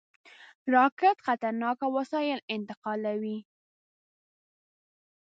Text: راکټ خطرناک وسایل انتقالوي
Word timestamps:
راکټ 0.73 1.17
خطرناک 1.25 1.79
وسایل 1.97 2.39
انتقالوي 2.55 3.37